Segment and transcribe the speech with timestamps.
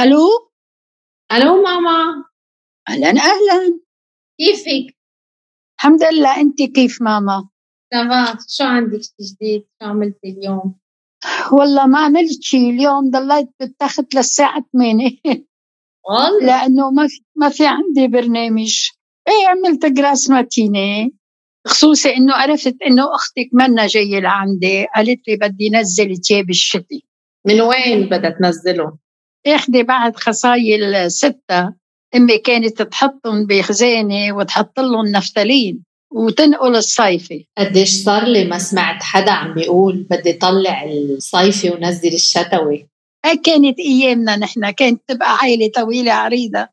[0.00, 0.28] ألو؟
[1.32, 2.24] ألو ماما.
[2.88, 3.80] أهلا أهلا.
[4.40, 4.96] كيفك؟
[5.78, 6.40] الحمد لله.
[6.40, 7.48] أنت كيف ماما؟
[7.92, 10.78] تمام شو عندك جديد؟ شو عملتي اليوم؟
[11.52, 12.70] والله ما عملت شيء.
[12.70, 15.10] اليوم ضليت بالتخت للساعة 8
[16.10, 16.46] والله.
[16.46, 18.88] لأنه ما في ما في عندي برنامج.
[19.28, 21.16] إيه عملت جراس ماتيني
[21.66, 24.86] خصوصي إنه عرفت إنه أختك منا جاية لعندي.
[24.96, 27.06] قالت لي بدي نزل تياب الشتي.
[27.46, 28.98] من وين بدها تنزله؟
[29.46, 31.74] اخذي بعد خصايل ستة
[32.16, 39.30] امي كانت تحطهم بخزانة وتحط لهم نفتالين وتنقل الصيفي قديش صار لي ما سمعت حدا
[39.30, 42.88] عم بيقول بدي طلع الصيفي ونزل الشتوي.
[43.24, 46.68] هاي كانت أيامنا نحن كانت تبقى عائلة طويلة عريضة.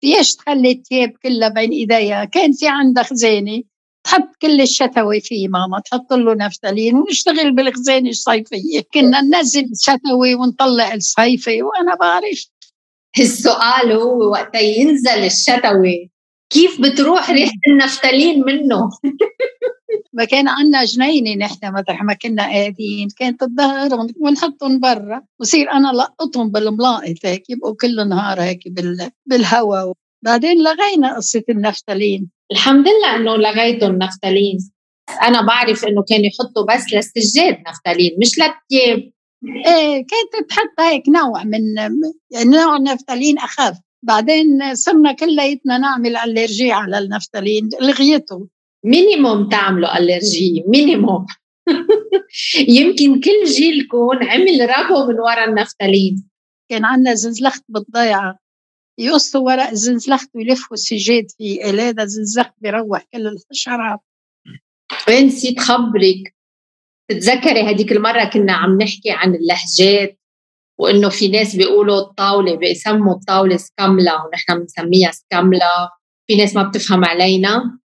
[0.00, 3.62] فيش تخلي الثياب كلها بين إيديها؟ كان في عندها خزانة
[4.06, 8.80] تحط كل الشتوي فيه ماما تحط له نفتالين ونشتغل بالخزانه الصيفية.
[8.94, 12.46] كنا ننزل الشتوي ونطلع الصيفي وأنا بعرف.
[13.20, 16.10] السؤال هو وقت ينزل الشتوي.
[16.50, 18.90] كيف بتروح ريحة النفتالين منه؟
[20.12, 23.08] ما كان عندنا جنينة نحن مطرح ما كنا قاعدين.
[23.18, 25.22] كانت الظهر ونحطهم برا.
[25.40, 29.10] وصير أنا لقطهم بالملاقط هيك يبقوا كل نهار هيك بال...
[29.26, 32.35] بالهواء بعدين لغينا قصة النفتالين.
[32.52, 34.58] الحمد لله إنه لغيتوا النفتالين
[35.22, 39.10] أنا بعرف إنه كانوا يحطوا بس للسجاد نفتالين مش للثياب
[39.66, 41.60] إيه كانت تحط هيك نوع من
[42.30, 43.78] يعني نوع النفتالين أخف.
[44.02, 48.48] بعدين صرنا كلياتنا نعمل allergy على النفتالين لغيته
[48.84, 51.26] minimum تعملوا allergy minimum.
[52.78, 56.28] يمكن كل جيلكم عمل ربو من ورا النفتالين.
[56.70, 58.38] كان عندنا زنزلخت بالضيعة.
[58.98, 64.00] يقصوا ورق الزنزلخت ويلفوا السجاد فيه هذا الزنزلخت بيروح كل الحشرات.
[65.08, 66.34] نسيت خبرك
[67.10, 70.18] تتذكري هذيك المرة كنا عم نحكي عن اللهجات
[70.78, 75.90] وإنه في ناس بيقولوا الطاولة بيسموا الطاولة سكاملا ونحن بنسميها سكاملا.
[76.26, 77.78] في ناس ما بتفهم علينا.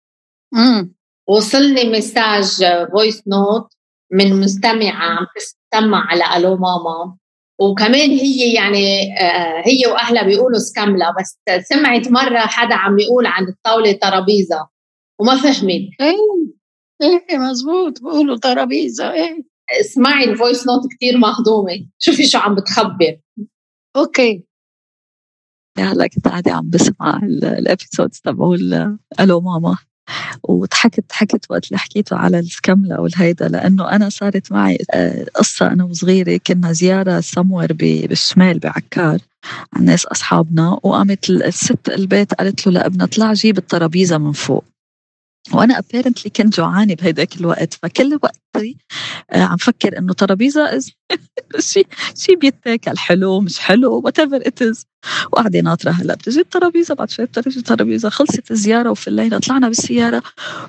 [0.54, 0.96] امم
[1.28, 3.74] وصلني message voice note
[4.12, 7.18] من مستمعة عم تستمع على ألو ماما.
[7.62, 11.40] وكمان هي يعني آه، هي وأهلها بيقولوا سكاملا بس
[11.70, 14.68] سمعت مرة حدا عم يقول عن الطاولة ترابيزة
[15.20, 15.90] وما فهمت.
[17.02, 19.44] إيه إيه مزبوط بقولوا ترابيزة إيه.
[19.80, 23.20] اسمعي ال voice note كتير مهضومة شوفي شو عم بتخبر
[23.96, 24.44] okay.
[25.78, 28.58] هلا كنت قاعدة عم بسمع ال episodes تبعوا
[29.20, 29.78] ألو ماما.
[30.44, 35.84] وضحكت حكت وقت اللي حكيته على السكملة والهيدا لأنه أنا صارت معي آه، قصة أنا
[35.84, 39.20] وصغيرة كنا زيارة سموير بالشمال بعكار
[39.74, 44.64] عن ناس أصحابنا وقامت الست البيت قالت له لابنها اطلع جيب الترابيزة من فوق.
[45.54, 48.78] وأنا apparently كنت جوعانه بهيداك الوقت فكل وقتي
[49.32, 50.80] آه، عم فكر إنه ترابيزة
[51.60, 54.86] شيء شيء بيتاكل حلو مش حلو whatever it is
[55.32, 60.24] وقاعدة ناطرة هلأ بتجي الترابيزة بعد شوي بتجي الترابيزه خلصت الزياره وفي الليلة طلعنا بالسيارة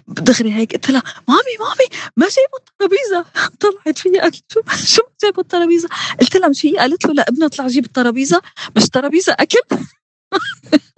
[0.09, 3.25] دغري هيك قلت لها مامي مامي ما جابوا الترابيزة.
[3.61, 4.61] طلعت فيها قالت شو
[4.97, 5.89] شو ما جابوا الترابيزة؟
[6.21, 8.41] قلت لها مش هي؟ قالت له لابنها اطلع جيب الترابيزة
[8.77, 9.59] مش ترابيزة أكل.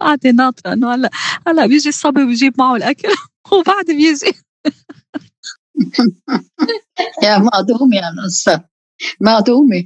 [0.00, 1.10] قاعدة ناطرة إنه هلا
[1.46, 3.08] هلا بيجي الصبي ويجيب معه الأكل
[3.52, 4.32] وبعد بيجي.
[7.24, 8.64] يا مهضومة يا القصة
[9.20, 9.84] مهضومة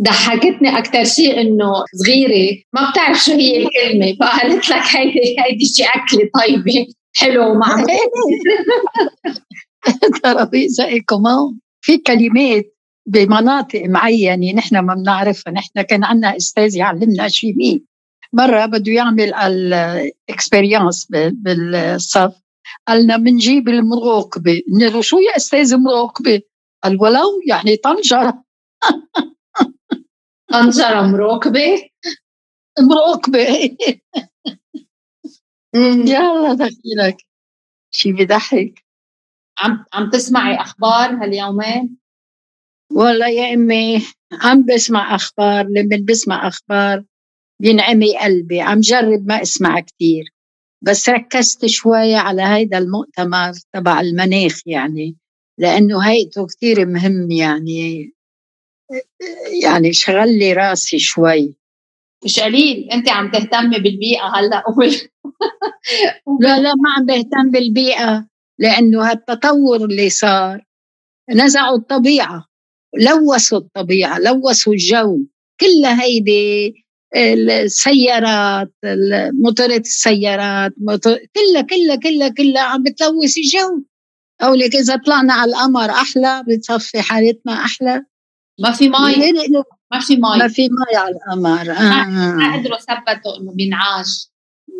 [0.00, 5.82] ضحكتني أكثر شيء إنه صغيرة ما بتعرف شو هي الكلمة فقالت لك هيدي هيدي شي
[5.84, 6.86] أكلة طيبة.
[7.16, 7.86] حلو ومعمول
[10.22, 12.64] ترابيزة إيه كمان في كلمات
[13.06, 17.82] بمناطق معينة نحن ما بنعرفها نحن كان عندنا أستاذ يعلمنا شيمي
[18.32, 22.34] مرة بده يعمل الاكسبيرينس بالصف.
[22.88, 24.62] قالنا بنجيب المراقبة.
[24.72, 26.40] قلنا له شو يا أستاذ مراقبة
[26.84, 28.44] قال ولو يعني طنجرة.
[30.52, 31.88] طنجرة مراقبة؟
[32.80, 33.76] مراقبة.
[35.74, 37.16] يلا دخيلك.
[37.90, 38.84] شي بضحك.
[39.58, 41.98] عم عم تسمعي أخبار هاليومين؟
[42.92, 44.02] والله يا أمي
[44.32, 47.04] عم بسمع أخبار لما بسمع أخبار
[47.60, 50.24] بينعمي قلبي عم جرب ما أسمع كثير
[50.82, 55.16] بس ركزت شوي على هيدا المؤتمر تبع المناخ يعني
[55.58, 58.12] لأنه هيئته كثير مهم يعني
[59.62, 61.54] يعني شغل لي راسي شوي.
[62.24, 64.62] مش قليل أنت عم تهتمي بالبيئة هلأ.
[66.42, 68.26] لا لا ما عم بهتم بالبيئة
[68.58, 70.64] لأنه هالتطور اللي صار
[71.30, 72.46] نزعوا الطبيعة
[72.98, 75.18] لوثوا الطبيعة لوثوا الجو.
[75.60, 76.74] كلها هيدي
[77.16, 78.72] السيارات
[79.44, 80.72] موتورات السيارات
[81.34, 83.82] كلها كلها كلها كلها عم بتلوث الجو.
[84.42, 88.04] أو لك إذا طلعنا على القمر أحلى بتصفي حالتنا أحلى.
[88.60, 88.94] ما في مي.
[89.92, 90.38] ما في مي.
[90.38, 91.64] ما في مي على القمر.
[91.64, 92.58] ما آه.
[92.58, 94.30] قدروا ثبتوا إنه بينعاش.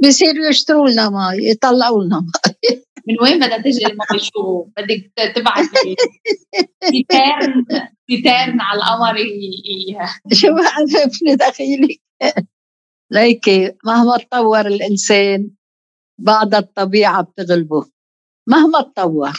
[0.03, 2.33] بصيروا يشتروا لنا مي يطلعوا لنا مي.
[3.09, 5.97] من وين بدها تجي المي؟ شو؟ بدك تبعتي
[6.91, 7.65] تيتان
[8.09, 9.17] تيتان على القمر
[10.33, 12.01] شو عرفني دخيلك
[13.11, 15.51] ليكي مهما تطور الإنسان
[16.21, 17.85] بعد الطبيعة بتغلبه.
[18.49, 19.33] مهما تطور.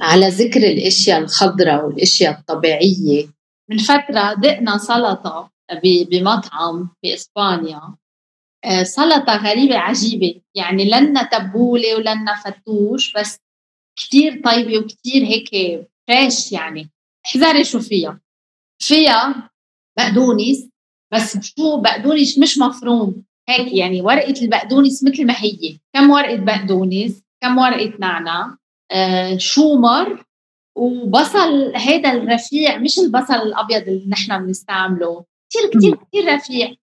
[0.00, 3.26] على ذكر الأشياء الخضراء والأشياء الطبيعية
[3.70, 7.96] من فترة دقنا سلطة ب- بمطعم باسبانيا
[8.64, 10.40] آه، سلطة غريبة عجيبة.
[10.54, 13.38] يعني لنا تبولة ولنا فتوش بس
[13.98, 15.48] كتير طيبة وكتير هيك
[16.08, 16.90] فريش يعني.
[17.26, 18.20] احذري شو فيها؟
[18.82, 19.50] فيها
[19.98, 20.68] بقدونس
[21.12, 23.24] بس شو بقدونس؟ مش مفروم.
[23.48, 25.78] هيك يعني ورقة البقدونس مثل ما هي.
[25.94, 28.56] كم ورقة بقدونس؟ كم ورقة نعناع؟
[28.92, 30.24] آه، شومر
[30.76, 35.24] وبصل هيدا الرفيع مش البصل الأبيض اللي نحن بنستعمله.
[35.50, 36.74] كثير كثير كثير رفيع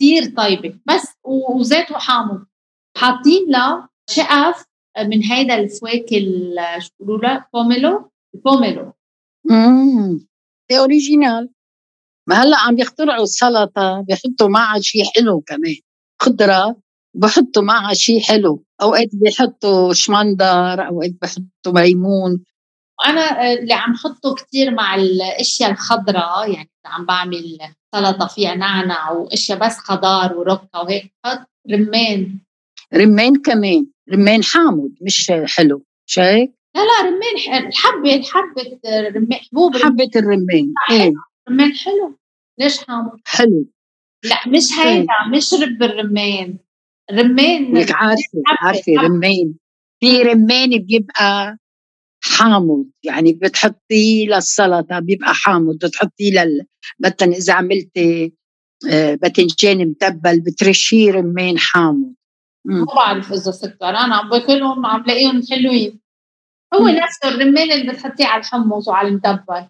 [0.00, 0.78] كثير طيبة.
[0.86, 2.44] بس وزيت وحامض
[2.96, 4.64] حاطين له شقف
[5.06, 8.92] من هيدا الفواكه ال- شو بيقولوا له؟ بوميلو؟ البوميلو
[9.50, 10.26] امم
[10.72, 11.50] original
[12.28, 15.76] ما هلأ عم يخترعوا السلطه بيحطوا معها شيء حلو كمان.
[16.22, 16.76] خضرة
[17.14, 18.64] بحطوا معها شيء حلو.
[18.82, 22.44] أوقات بيحطوا شمندر أوقات بيحطوا ليمون
[23.00, 27.58] وأنا اللي عم حطه كثير مع الأشياء الخضراء يعني عم بعمل
[27.94, 32.38] سلطة فيها نعنع وأشياء بس خضار وركه وهيك بحط رمان
[32.94, 40.10] رمان كمان رمان حامض مش حلو شايف؟ لا لا رمان الحبه الحبه رمان حبوب حبة
[40.16, 41.12] الرمان إيه.
[41.48, 42.18] رمان حلو.
[42.58, 43.66] ليش حامض؟ حلو.
[44.24, 45.06] لا مش هيدا
[45.36, 46.56] مش رب الرمان
[47.12, 48.92] رمان لك عارفة عارفة.
[48.92, 49.54] رمان
[50.00, 51.56] في رمان بيبقى
[52.22, 56.66] حامض يعني بتحطيه للسلطة بيبقى حامض بتحطيه لل
[57.00, 58.34] مثلا إذا عملتي
[58.90, 62.14] آه، باذنجان متبل بترشيه رمان حامض.
[62.64, 66.00] ما بعرف إذا سكر أنا عم باكلهم عم لاقيهم حلوين.
[66.74, 66.88] هو.
[66.88, 69.68] نفس الرمان اللي بتحطيه على الحمص وعلى المتبل.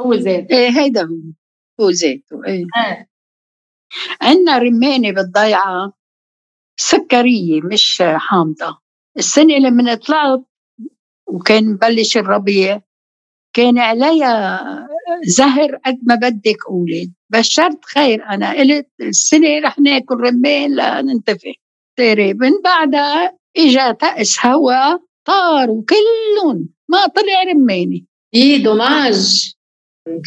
[0.00, 0.50] هو زيت.
[0.50, 1.16] إيه هيدا هو.
[1.80, 2.64] هو زيته إيه.
[2.76, 3.08] إيه
[4.20, 5.92] عندنا رمانه بالضيعة
[6.80, 8.78] سكرية مش حامضة.
[9.18, 10.44] السنة لما طلعت
[11.26, 12.80] وكان مبلش الربيع.
[13.56, 14.88] كان عليها
[15.24, 18.24] زهر قد ما بدك قولي بشرت خير.
[18.24, 21.52] أنا قلت السنة رح ناكل رمان لننتفع.
[21.96, 29.50] تري من بعدها إجا تأس هوا طاروا كلهم ما طلع رماني في دوماج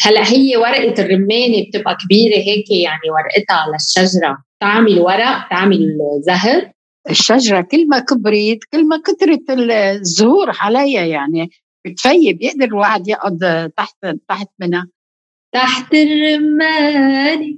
[0.06, 4.44] هلأ هي ورقة الرمانة بتبقى كبيرة هيك يعني ورقتها للشجرة.
[4.62, 6.72] تعمل ورق تعمل زهر.
[7.10, 11.50] الشجرة كل ما كبرت كل ما كترت الزهور عليها يعني
[11.86, 13.98] بتفيب يقدر الواحد يقعد تحت
[14.30, 14.88] تحت منها.
[15.54, 17.58] تحت الرمانه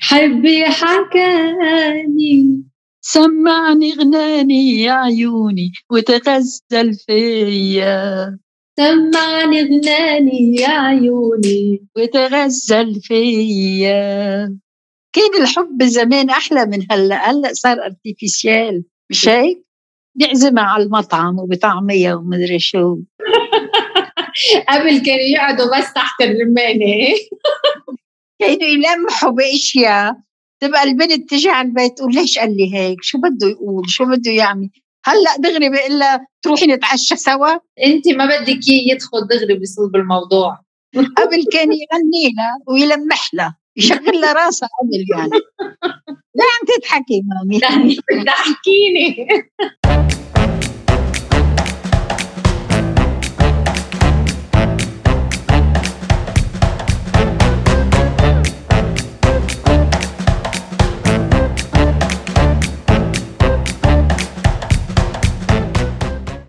[0.00, 2.62] حبي حكاني
[3.00, 8.38] سمعني غناني يا عيوني وتغزل فيا.
[8.76, 11.86] سمعني غناني يا عيوني.
[11.96, 14.58] وتغزل فيا.
[15.12, 19.62] كان الحب زمان أحلى من هلأ؟ هلأ صار ارتيفيشيال مش هيك؟
[20.14, 22.96] بيعزمها على المطعم وبطعميه ومدري شو.
[24.68, 27.14] قبل كانوا يقعدوا بس تحت الرمانه
[28.40, 30.16] كانوا يلمحوا بأشياء.
[30.60, 34.30] تبقى البنت تجي على البيت تقول ليش قال لي هيك؟ شو بده يقول؟ شو بده
[34.30, 34.70] يعمل؟
[35.04, 37.54] هلأ دغري بيقول لها تروحي نتعشى سوا؟
[37.84, 40.58] أنت ما بدك إياه يدخل دغري بصلب الموضوع
[40.96, 43.61] قبل كان يغني لها ويلمح لها.
[43.76, 45.30] يشغل لها راسها قبل يعني.
[46.38, 47.60] لا عم تضحكي مامي.
[48.24, 49.26] ضحكيني